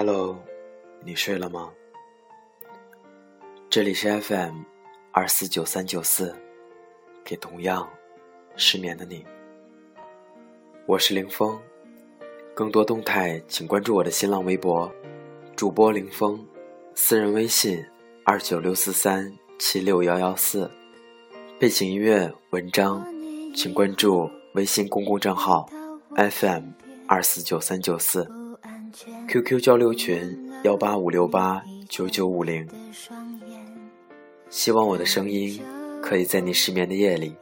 [0.00, 0.38] Hello，
[1.04, 1.72] 你睡了吗？
[3.68, 4.60] 这里是 FM
[5.10, 6.32] 二四九三九四，
[7.24, 7.90] 给同样
[8.54, 9.26] 失眠的你。
[10.86, 11.58] 我是林峰，
[12.54, 14.88] 更多动态请关注我的新浪微博，
[15.56, 16.46] 主播林峰，
[16.94, 17.84] 私人微信
[18.24, 20.70] 二九六四三七六幺幺四，
[21.58, 23.04] 背景音乐文章
[23.52, 25.68] 请关注微信公共账号
[26.14, 26.66] FM
[27.08, 28.30] 二四九三九四
[29.28, 32.68] ，QQ 交流群幺八五六八九九五零。
[34.50, 35.60] 希望我的声音
[36.02, 37.36] 可以在你失眠的夜里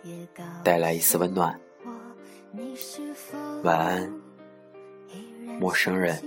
[0.64, 1.58] 带来一丝温暖。
[3.62, 4.12] 晚安，
[5.60, 6.20] 陌生人。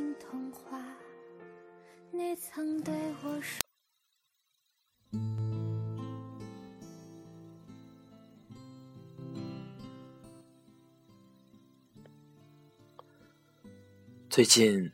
[14.30, 14.92] 最近，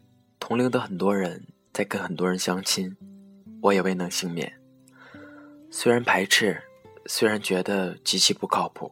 [0.47, 1.43] 同龄的很多人
[1.73, 2.95] 在跟很多人相亲，
[3.61, 4.61] 我也未能幸免。
[5.71, 6.61] 虽然排斥，
[7.07, 8.91] 虽然觉得极其不靠谱，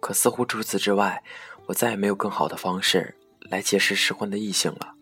[0.00, 1.22] 可似乎除此之外，
[1.66, 4.94] 我再也没有更好的方式来结识适婚的异性了。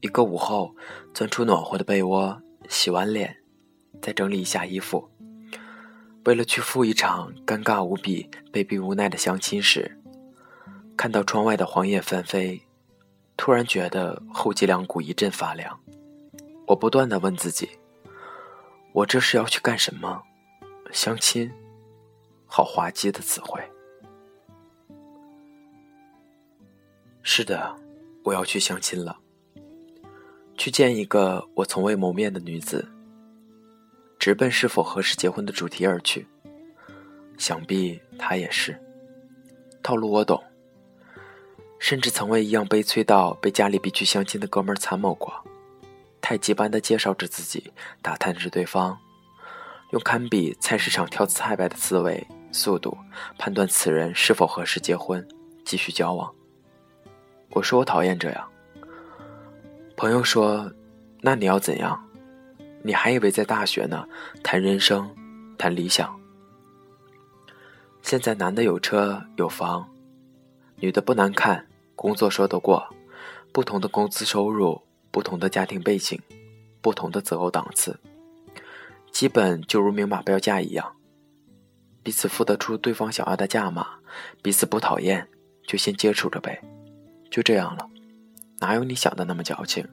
[0.00, 0.74] 一个午后，
[1.12, 2.40] 钻出暖和的被窝，
[2.70, 3.36] 洗完脸，
[4.00, 5.10] 再整理一下衣服，
[6.24, 9.98] 为了去赴一场尴尬无比、被逼无奈的相亲时，
[10.96, 12.62] 看到窗外的黄叶纷飞，
[13.36, 15.78] 突然觉得后脊梁骨一阵发凉。
[16.66, 17.68] 我不断的问自己。
[18.92, 20.22] 我这是要去干什么？
[20.90, 21.52] 相亲，
[22.46, 23.60] 好滑稽的词汇。
[27.22, 27.76] 是的，
[28.24, 29.18] 我要去相亲了，
[30.56, 32.88] 去见一个我从未谋面的女子，
[34.18, 36.26] 直奔是否合适结婚的主题而去。
[37.36, 38.80] 想必她也是，
[39.82, 40.42] 套路我懂，
[41.78, 45.32] 甚至曾为一样悲催到被家里逼去相亲的哥们儿参谋过。
[46.20, 47.72] 太极般的介绍着自己，
[48.02, 48.98] 打探着对方，
[49.90, 52.96] 用堪比菜市场挑菜摆的思维速度
[53.38, 55.26] 判断此人是否合适结婚，
[55.64, 56.32] 继续交往。
[57.50, 58.48] 我说我讨厌这样。
[59.96, 60.70] 朋友说
[61.22, 62.02] ：“那你要怎样？
[62.82, 64.06] 你还以为在大学呢？
[64.42, 65.08] 谈人生，
[65.56, 66.14] 谈理想。
[68.02, 69.88] 现在男的有车有房，
[70.80, 72.94] 女的不难看，工作说得过，
[73.52, 76.20] 不同的工资收入。”不同的家庭背景，
[76.82, 77.98] 不同的择偶档次，
[79.10, 80.94] 基本就如明码标价一样，
[82.02, 83.98] 彼此付得出对方想要的价码，
[84.42, 85.26] 彼此不讨厌，
[85.66, 86.60] 就先接触着呗，
[87.30, 87.88] 就这样了，
[88.58, 89.88] 哪有你想的那么矫情？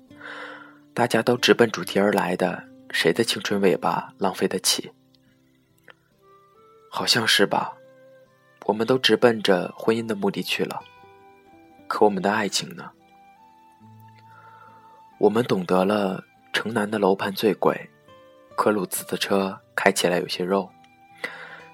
[0.94, 2.62] 大家都直奔主题而来的，
[2.92, 4.92] 谁的青春尾巴浪费得起？
[6.92, 7.78] 好像是吧？
[8.66, 10.80] 我们都直奔着婚姻的目的去了，
[11.88, 12.90] 可我们的爱情呢？
[15.20, 17.90] 我们懂得了，城南的楼盘最贵，
[18.56, 20.70] 科鲁兹的车开起来有些肉。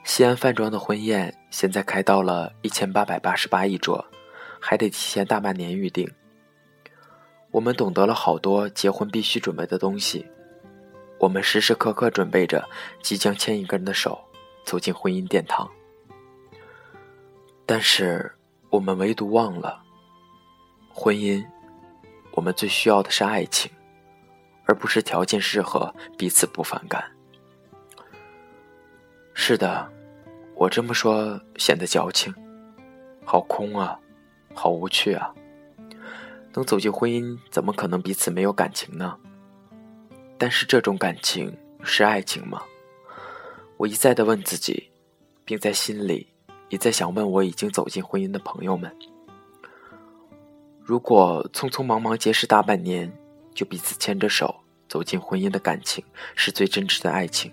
[0.04, 4.04] 西安饭庄的婚宴现在开到了一千八百八十八一桌，
[4.60, 6.10] 还得提前大半年预定。
[7.52, 10.26] 我们懂得了好多结婚必须准备的东西，
[11.20, 12.68] 我们时时刻刻准备着
[13.04, 14.20] 即将牵一个人的手
[14.66, 15.70] 走进婚姻殿堂。
[17.72, 18.34] 但是
[18.72, 19.80] 我们唯独忘了，
[20.92, 21.46] 婚姻。
[22.32, 23.72] 我们最需要的是爱情，
[24.66, 27.04] 而不是条件适合、彼此不反感。
[29.36, 29.88] 是的，
[30.56, 32.34] 我这么说显得矫情，
[33.24, 34.00] 好空啊，
[34.56, 35.32] 好无趣啊！
[36.54, 39.16] 能走进婚姻，怎么可能彼此没有感情呢？
[40.40, 42.64] 但是这种感情是爱情吗？
[43.78, 44.90] 我一再的问自己，
[45.46, 46.34] 并在心里
[46.70, 48.96] 一再想问我已经走进婚姻的朋友们。
[50.82, 53.12] 如果匆匆忙忙结识大半年，
[53.54, 54.56] 就彼此牵着手
[54.88, 56.04] 走进婚姻的感情，
[56.36, 57.52] 是最真挚的爱情。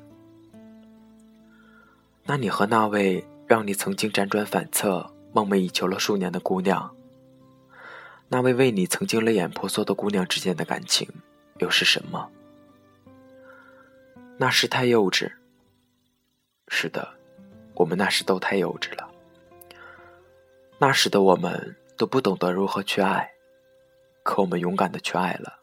[2.25, 6.95] 那你和那位让你曾经辗转反侧、梦寐以求了数年的姑娘，
[8.29, 11.09] 那位为你曾经泪眼婆娑的姑娘之间的感情，
[11.59, 12.29] 又是什么？
[14.39, 15.33] 那时太幼稚。
[16.69, 17.15] 是的，
[17.75, 19.06] 我们那时都太幼稚了。
[20.79, 21.77] 那时的我们。
[21.99, 23.33] 都不懂得如何去爱，
[24.23, 25.61] 可我们勇敢的去爱了。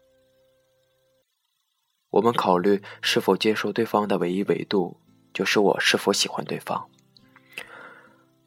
[2.10, 5.00] 我们考虑是否接受对方的唯一维度，
[5.31, 6.89] 就是我是否喜欢对方。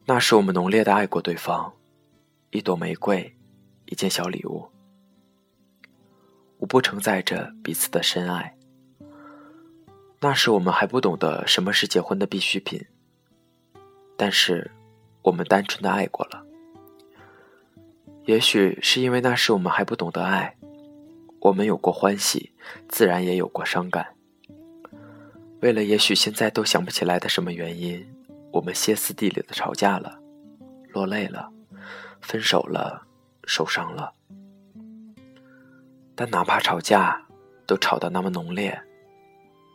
[0.04, 1.72] 那时我们浓烈的爱过对方，
[2.50, 3.36] 一朵玫瑰，
[3.84, 4.68] 一件小礼物，
[6.58, 8.56] 无不承载着彼此的深爱。
[10.18, 12.84] 那时我们还不懂得什么是结婚的必需品，
[14.16, 14.72] 但是
[15.22, 16.45] 我们单纯的爱过了。
[18.26, 20.56] 也许是因为那时我们还不懂得爱，
[21.40, 22.52] 我们有过欢喜，
[22.88, 24.04] 自然也有过伤感。
[25.60, 28.04] 为了也许现在都想不起来的什么原因，
[28.52, 30.18] 我们歇斯底里的吵架了，
[30.88, 31.48] 落泪了，
[32.20, 33.06] 分手了，
[33.46, 34.12] 受伤了。
[36.16, 37.24] 但哪怕吵架，
[37.64, 38.76] 都吵得那么浓烈，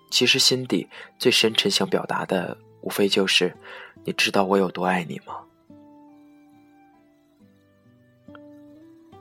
[0.10, 3.56] 其实心底最深沉想表达的，无非就是：
[4.04, 5.38] 你知道我有多爱你吗？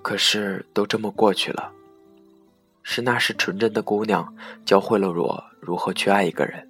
[0.03, 1.73] 可是都这么过去了。
[2.83, 6.69] 是那时纯真的姑娘教会了我如何去爱一个人，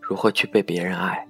[0.00, 1.26] 如何去被别人爱，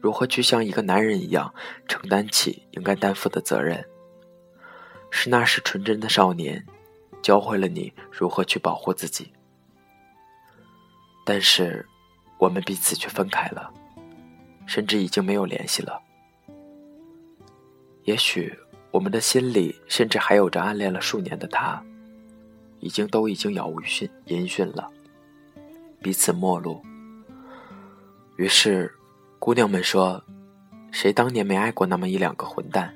[0.00, 1.54] 如何去像一个男人一样
[1.86, 3.84] 承担起应该担负的责任。
[5.10, 6.66] 是那时纯真的少年
[7.22, 9.32] 教会了你如何去保护自己。
[11.24, 11.86] 但是，
[12.38, 13.70] 我们彼此却分开了，
[14.66, 16.00] 甚至已经没有联系了。
[18.04, 18.58] 也许
[18.90, 21.82] 我们的心里甚至还有着暗恋了数年的他。
[22.80, 24.88] 已经都已经杳无讯音讯了，
[26.00, 26.80] 彼此陌路。
[28.36, 28.94] 于是，
[29.40, 30.22] 姑娘们说
[30.92, 32.94] ：“谁当年没爱过那么一两个混蛋？”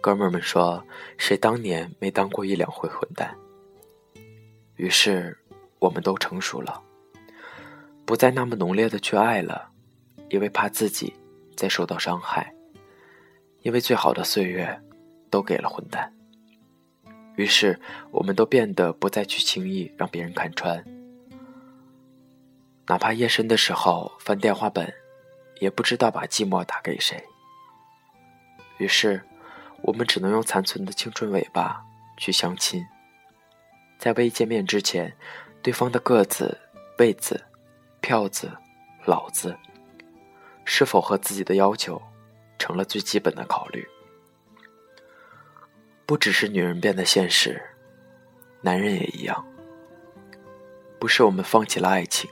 [0.00, 0.82] 哥们儿们说
[1.18, 3.36] ：“谁当年没当过一两回混蛋？”
[4.76, 5.36] 于是，
[5.78, 6.82] 我们都成熟了，
[8.06, 9.68] 不再那么浓烈的去爱了，
[10.30, 11.12] 因为怕自己
[11.54, 12.54] 再受到伤害，
[13.60, 14.80] 因为最好的岁月
[15.30, 16.12] 都给了混蛋。
[17.36, 17.78] 于是，
[18.10, 20.82] 我们都变得不再去轻易让别人看穿，
[22.86, 24.90] 哪怕夜深的时候翻电话本，
[25.60, 27.22] 也不知道把寂寞打给谁。
[28.78, 29.22] 于是，
[29.82, 31.84] 我们只能用残存的青春尾巴
[32.16, 32.82] 去相亲，
[33.98, 35.14] 在未见面之前，
[35.62, 36.58] 对方的个子、
[36.98, 37.44] 位子、
[38.00, 38.50] 票子、
[39.04, 39.54] 老子，
[40.64, 42.00] 是否和自己的要求，
[42.58, 43.86] 成了最基本的考虑。
[46.06, 47.60] 不只是女人变得现实，
[48.60, 49.44] 男人也一样。
[51.00, 52.30] 不是我们放弃了爱情，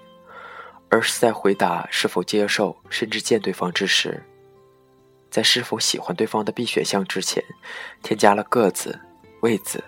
[0.89, 4.23] 而是在回答是否接受甚至见对方之时，
[5.29, 7.43] 在是否喜欢对方的 B 选项之前，
[8.01, 8.97] 添加了个子、
[9.43, 9.83] 位子、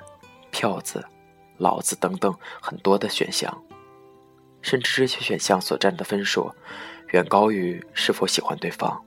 [0.51, 1.05] 票子、
[1.57, 3.57] 老子等等很多的选项，
[4.63, 6.53] 甚至这些选项所占的分数，
[7.13, 9.01] 远高于是否喜欢对方。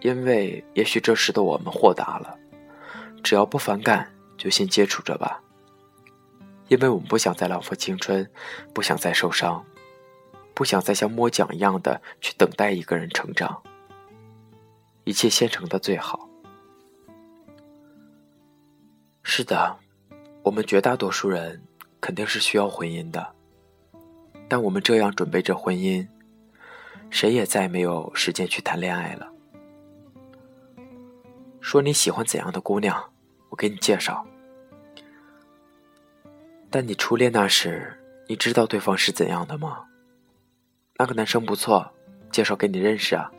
[0.00, 2.36] 因为也许这时的我们豁达了。
[3.22, 5.42] 只要不反感，就先接触着吧。
[6.68, 8.30] 因为我们不想再浪费青春，
[8.72, 9.64] 不想再受伤，
[10.54, 13.62] 不想再像摸奖一样的去等待一个人成长。
[15.04, 16.28] 一切现成的最好。
[19.22, 19.76] 是的，
[20.42, 21.62] 我们绝大多数人
[22.00, 23.34] 肯定是需要婚姻的，
[24.48, 26.06] 但我们这样准备着婚姻，
[27.10, 29.28] 谁也再没有时间去谈恋爱了。
[31.60, 33.09] 说你喜欢怎样的姑娘，
[33.50, 34.26] 我给你介绍。
[36.70, 39.86] 但你初恋那时，你知道对方是怎样的吗？
[40.96, 41.92] 那个男生不错，
[42.30, 43.30] 介绍给你认识啊。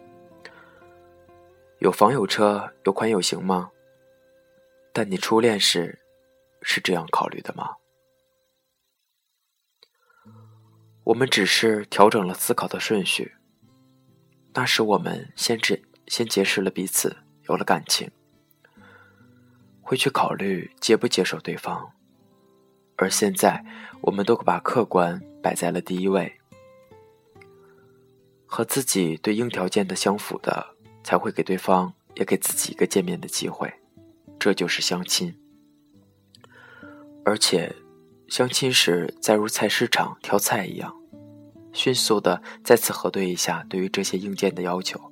[1.79, 3.71] 有房有车有款有型吗？
[4.93, 5.99] 但你初恋时，
[6.61, 7.75] 是这样考虑的吗？
[11.05, 13.33] 我们只是调整了思考的顺序。
[14.53, 17.17] 那时我们先知先结识了彼此。
[17.49, 18.09] 有了感情，
[19.91, 21.91] 会去考虑接不接受对方，
[22.95, 23.61] 而现在，
[23.99, 26.39] 我们都把客观摆在了第一位，
[28.45, 30.65] 和自己对应条件的相符的，
[31.03, 33.69] 才会给对方也给自己一个见面的机会，
[34.39, 35.37] 这就是相亲。
[37.25, 37.75] 而且，
[38.29, 40.95] 相亲时再如菜市场挑菜一样，
[41.73, 45.11] 迅速的再次核对一下对于这些硬件的要求，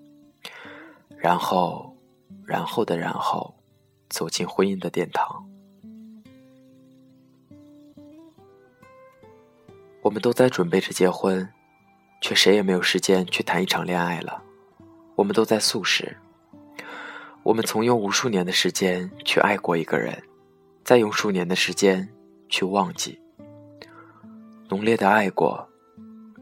[1.18, 1.98] 然后。
[2.46, 3.59] 然后的然后，
[4.10, 5.46] 走进婚姻的殿堂。
[10.02, 11.48] 我们都在准备着结婚，
[12.22, 14.44] 却谁也没有时间去谈一场恋爱了。
[15.16, 16.18] 我们都在素食。
[17.44, 20.24] 我们曾用无数年的时间去爱过一个人，
[20.84, 22.08] 再用数年的时间
[22.48, 23.20] 去忘记。
[24.70, 25.68] 浓烈的爱过，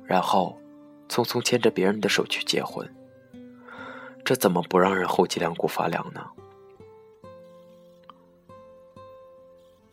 [0.04, 0.60] 然后
[1.10, 2.88] 匆匆牵着别人的手去结婚。
[4.24, 6.28] 这怎么不让人后脊梁骨发凉呢？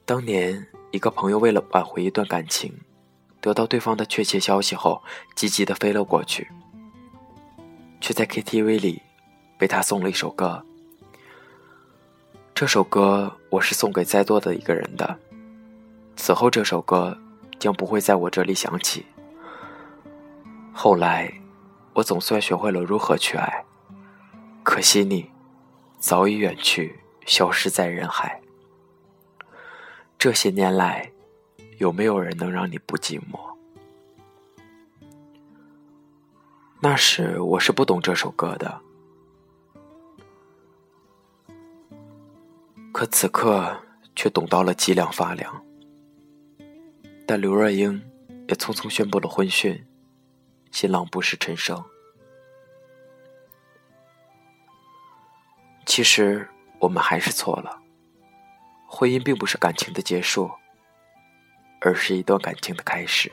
[0.06, 2.78] 当年一个朋友为了挽回一段感情，
[3.40, 5.02] 得到对方的确切消息后，
[5.34, 6.46] 积极的飞了过去，
[8.02, 9.00] 却在 KTV 里
[9.56, 10.62] 被他送了一首歌。
[12.54, 15.18] 这首歌我是送给在座的一个人的，
[16.16, 17.18] 此后这首歌
[17.58, 19.06] 将不会在我这里响起。
[20.70, 21.32] 后来，
[21.94, 23.64] 我总算学会了如何去爱。
[24.62, 25.30] 可惜你
[25.98, 28.38] 早已远去，消失在人海。
[30.24, 31.12] 这些年来，
[31.76, 33.38] 有没有人能让你不寂寞？
[36.80, 38.80] 那时我是不懂这首歌的，
[42.90, 43.78] 可此刻
[44.16, 45.62] 却懂到了脊梁发凉。
[47.26, 48.02] 但刘若英
[48.48, 49.86] 也匆匆宣布了婚讯，
[50.70, 51.84] 新郎不是陈升。
[55.84, 57.83] 其实我们还是错了，
[58.94, 60.50] 婚姻并不是感情的结束。
[61.84, 63.30] 而是一段感情的开始。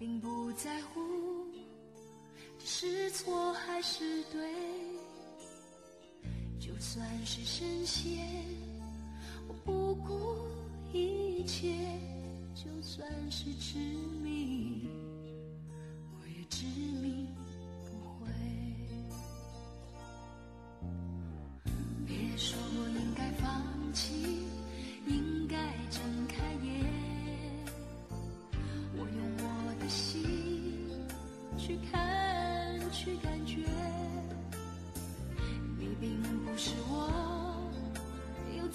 [0.00, 0.98] 并不在乎
[2.58, 4.50] 这是错还是对，
[6.58, 8.26] 就算是深陷，
[9.46, 10.48] 我不顾
[10.90, 11.74] 一切；
[12.54, 13.78] 就算是执
[14.22, 14.88] 迷，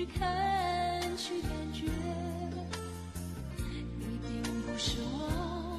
[0.00, 1.82] 去看，去感觉，
[3.98, 5.78] 你并不是我，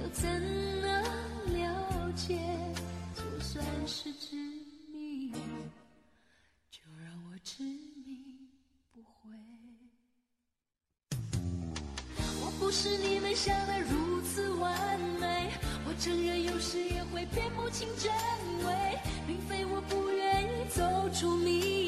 [0.00, 0.28] 又怎
[0.80, 1.02] 能
[1.52, 2.38] 了解？
[3.16, 4.36] 就算是执
[4.92, 5.32] 迷，
[6.70, 8.48] 就让我执迷
[8.94, 9.36] 不悔。
[12.40, 15.50] 我不是你们想的如此完美，
[15.88, 18.12] 我承认有时也会辨不清真
[18.64, 18.96] 伪，
[19.26, 21.87] 并非我不愿意走出迷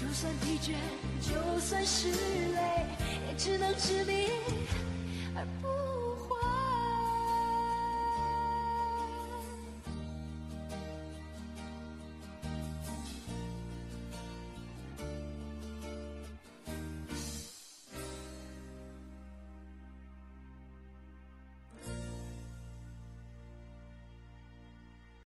[0.00, 0.72] 就算疲倦，
[1.20, 2.86] 就算是累，
[3.28, 4.28] 也只能执迷。